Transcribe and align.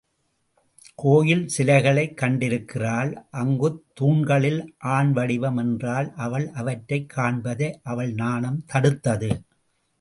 கோயில் 0.95 1.47
சிலைகளைக் 1.57 2.17
கண்டிருக்கிறாள் 2.21 3.13
அங்குத் 3.31 3.83
தூண்களில் 3.93 4.75
ஆண்வடிவம் 4.83 5.57
என்றால் 5.57 6.13
அவள் 6.15 6.49
அவற்றைக் 6.49 7.13
காண்பதை 7.15 7.79
அவள் 7.83 8.13
நாணம் 8.13 8.65
தடுத்தது. 8.73 9.43